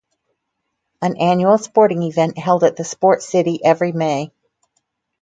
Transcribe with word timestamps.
An 1.03 1.15
annual 1.17 1.59
sporting 1.59 2.01
event 2.01 2.35
held 2.39 2.63
at 2.63 2.75
the 2.75 2.83
Sport 2.83 3.21
City 3.21 3.63
every 3.63 3.91
May. 3.91 4.31